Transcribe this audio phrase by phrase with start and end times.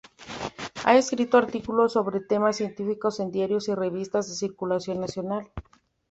[0.83, 5.51] Ha escrito artículos sobre temas científicos en diarios y revistas de circulación nacional.